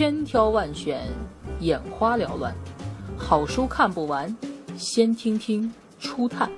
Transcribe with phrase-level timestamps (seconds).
[0.00, 0.98] 千挑万选，
[1.58, 2.54] 眼花缭乱，
[3.18, 4.34] 好书看不完，
[4.74, 6.50] 先听听初探。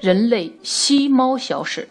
[0.00, 1.88] 人类吸猫小史，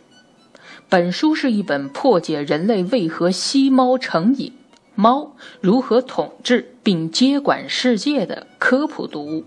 [0.87, 4.53] 本书是一本破解人类为何吸猫成瘾、
[4.95, 9.43] 猫如何统治并接管世界的科普读物。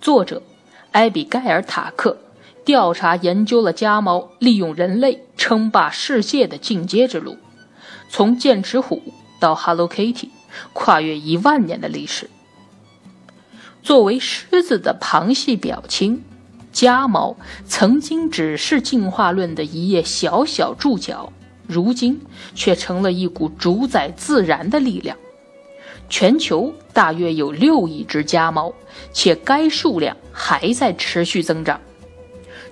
[0.00, 0.42] 作者
[0.92, 2.18] 埃比盖尔·塔克
[2.64, 7.36] 调查研究了家猫利用人类称霸世界的进阶之路，
[8.10, 9.02] 从剑齿虎
[9.40, 10.28] 到 Hello Kitty，
[10.72, 12.28] 跨越一万年的历史。
[13.82, 16.24] 作为狮子的旁系表亲。
[16.70, 17.36] 家猫
[17.66, 21.32] 曾经只是进化论的一页小小注脚，
[21.66, 22.20] 如今
[22.54, 25.16] 却成了一股主宰自然的力量。
[26.08, 28.72] 全球大约有六亿只家猫，
[29.12, 31.80] 且该数量还在持续增长。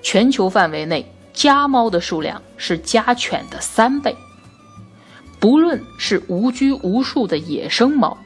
[0.02, 4.16] 全球范围内，家猫的数量是家犬的三倍。
[5.38, 8.16] 不论是无拘无束的野生猫，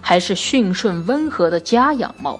[0.00, 2.38] 还是驯顺温和的家养猫。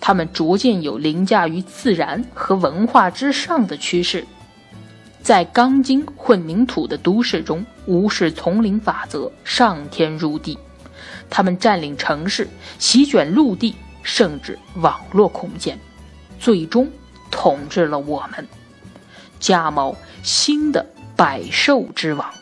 [0.00, 4.26] 它们逐渐有凌驾于自然和文化之上的趋势，
[5.22, 10.58] 在钢筋混凝土的都市中无视丛林法则，上天入地。
[11.28, 15.78] 它们占领城市，席卷陆地，甚至网络空间，
[16.38, 16.90] 最终
[17.30, 18.46] 统治了我们。
[19.38, 22.32] 家猫，新的百兽之王。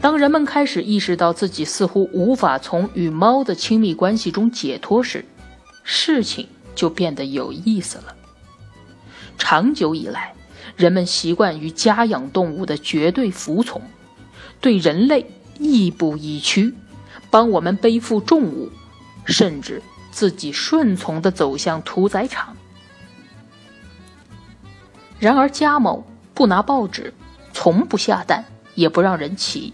[0.00, 5.24] 当人们开始意识到自己似乎无法从与猫的亲密关系中解脱时，
[5.82, 8.14] 事情就变得有意思了。
[9.38, 10.34] 长久以来，
[10.76, 13.80] 人们习惯于家养动物的绝对服从，
[14.60, 15.26] 对人类
[15.58, 16.74] 亦步亦趋，
[17.30, 18.70] 帮我们背负重物，
[19.24, 22.56] 甚至自己顺从地走向屠宰场。
[25.18, 26.04] 然而，家某
[26.34, 27.14] 不拿报纸，
[27.52, 28.44] 从不下蛋，
[28.74, 29.72] 也不让人骑。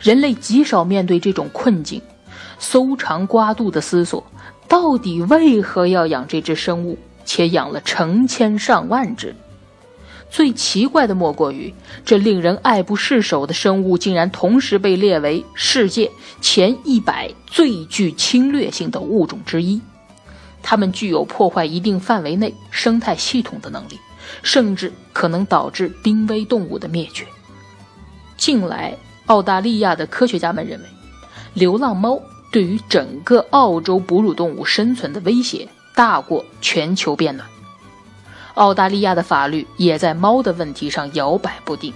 [0.00, 2.02] 人类极少面对这种困境，
[2.58, 4.24] 搜肠刮肚的思索，
[4.68, 9.34] 到底为何要养这只生物，且养了成千上万只？
[10.30, 11.72] 最奇怪的莫过于，
[12.04, 19.80] 这令人爱不释手的生物，竟然同时被列为世界前一百最具侵略性的物种之一。
[20.62, 23.98] 它们具有破坏一定范围内生态系统的能力，
[24.42, 27.26] 甚至可能导致濒危动物的灭绝。
[28.36, 28.96] 近来。
[29.28, 30.86] 澳大利亚的科学家们认为，
[31.52, 32.18] 流浪猫
[32.50, 37.46] 对于整个澳洲哺乳动物生存的威胁大过全球变暖。
[38.58, 41.94] 澳大利亚的法律也在猫的问题上摇摆不定。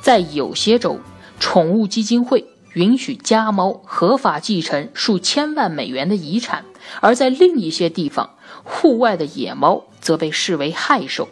[0.00, 0.98] 在有些州，
[1.38, 6.62] 宠物基金会允许家猫合法继承数千万美元的遗产；
[7.00, 8.30] 而在另一些地方，
[8.64, 11.28] 户外的野猫则被视为害兽。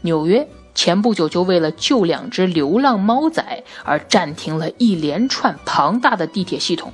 [0.00, 0.48] 纽约。
[0.76, 6.92] 前不久就为了救两只流浪猫仔而暂停了一连串庞大的地铁系统，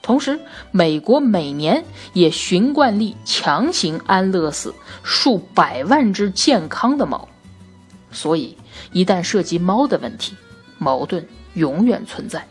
[0.00, 7.28] 同时，美国每年也循惯例强行安乐死数百万只健康的猫。
[8.10, 8.56] 所以，
[8.92, 10.34] 一旦涉及猫的问题，
[10.78, 12.46] 矛盾永远存在。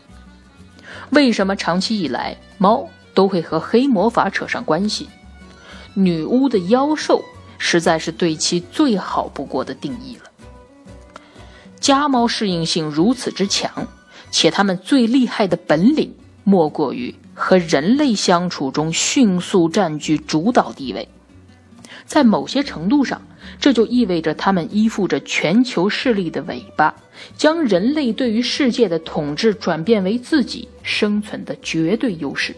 [1.10, 5.08] 为什么长期以来猫都会和黑魔法扯上关系？
[5.94, 7.24] 女巫的妖兽
[7.58, 10.30] 实在是对其最好不过的定义了。
[11.80, 13.88] 家猫适应性如此之强，
[14.30, 16.14] 且它们最厉害的本领
[16.44, 17.12] 莫过于
[17.48, 21.08] 和人类相处中迅速占据主导地位。
[22.04, 23.22] 在某些程度上，
[23.58, 26.94] 这就意味着它们依附着全球势力的尾巴，
[27.38, 32.54] 将人类对于世界的统治转变为自己生存的绝对优势。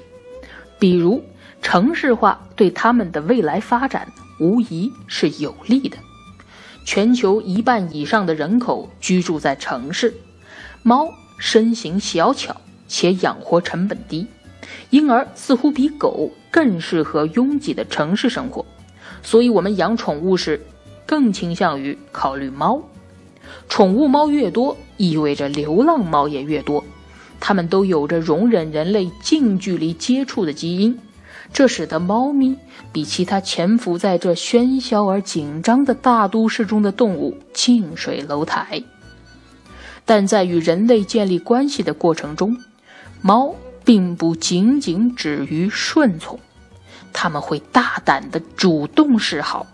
[0.81, 1.23] 比如，
[1.63, 4.09] 城市化对它们的未来发展
[4.41, 5.97] 无疑是有利的。
[6.85, 10.13] 全球一半以上的人口居住在城市，
[10.83, 11.07] 猫
[11.39, 14.27] 身形小巧且养活成本低，
[14.91, 18.65] 因而似乎比狗更适合拥挤的城市生活。
[19.23, 20.61] 所以，我们养宠物时
[21.07, 22.83] 更倾向于考虑猫。
[23.69, 26.85] 宠物猫越多，意味着流浪猫也越多，
[27.39, 30.99] 它们都有着容忍人类近距离接触的基因。
[31.53, 32.57] 这使得猫咪
[32.93, 38.83] 比其他潜伏在这喧嚣而紧张的大都市中的动物近水楼台。
[40.05, 42.57] 但在与人类建立关系的过程中，
[43.21, 43.55] 猫
[43.91, 46.39] 并不仅仅止于顺从，
[47.13, 49.67] 它们会大胆地主动示好。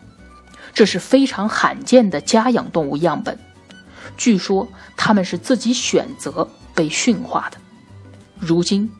[0.72, 3.38] 这是非常罕见的家养动物样本。
[4.16, 4.66] 据说
[4.96, 7.58] 它们是自己选择被驯化的。
[8.38, 8.90] 如今，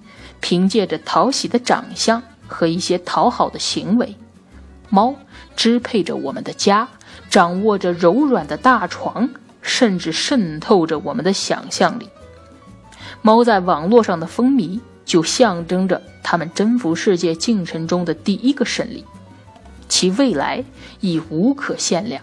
[0.43, 2.23] 凭借着讨喜的长相。
[2.47, 4.15] 和一些讨好的行为。
[4.91, 5.17] 猫
[5.57, 6.87] 支配着我们的家，
[7.31, 9.31] 掌握着柔软的大床，
[9.63, 12.11] 甚至渗透着我们的想象力。
[13.23, 19.05] 猫在网络上的风靡，就象征着他们征服世界进程中的第一个胜利，
[19.89, 20.63] 其未来
[21.01, 22.23] 已无可限量。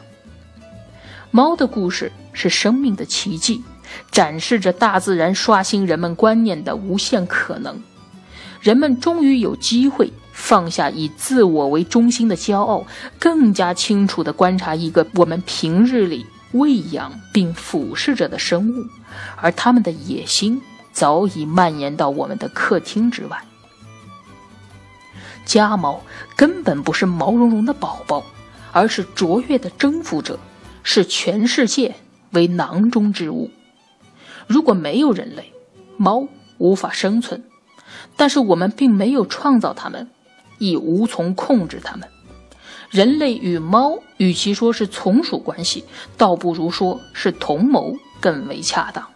[1.32, 3.64] 猫的故事是生命的奇迹，
[4.12, 7.82] 展示着大自然刷新人们观念的无限可能。
[8.62, 12.86] 人们终于有机会放下以自我为中心的骄傲，
[13.18, 18.86] 更加清楚地观察一个我们平日里喂养并俯视着的生物，
[19.38, 20.62] 而他们的野心
[20.94, 23.44] 早已蔓延到我们的客厅之外。
[25.44, 26.02] 家猫
[26.38, 28.24] 根本不是毛茸茸的宝宝，
[28.72, 30.40] 而是卓越的征服者。
[30.86, 31.96] 视全世界
[32.32, 33.50] 为囊中之物。
[34.48, 35.54] 如果没有人类，
[35.96, 37.42] 猫无法生存。
[38.18, 40.10] 但是我们并没有创造它们，
[40.58, 42.10] 亦无从控制它们。
[42.90, 45.86] 人类与猫，与其说是从属关系，
[46.18, 49.08] 倒不如说是同谋更为恰当。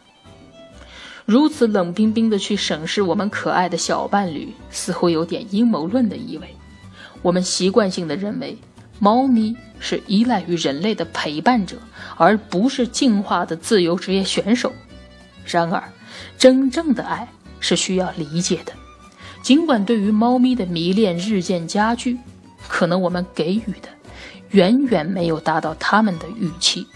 [1.28, 6.56] 如此冷冰冰的去审视我们可爱的小伴侣，似乎有点阴谋论的意味。
[7.22, 8.58] 我们习惯性的认为。
[9.00, 11.78] 猫咪是依赖于人类的陪伴者，
[12.16, 14.74] 而不是进化的自由职业选手。
[15.46, 15.84] 然而，
[16.36, 17.28] 真正的爱
[17.60, 18.74] 是需要理解的。
[19.44, 22.18] 尽管对于猫咪的迷恋日渐加剧，
[22.68, 23.90] 可能我们给予的
[24.50, 26.88] 远远没有达到他们的预期。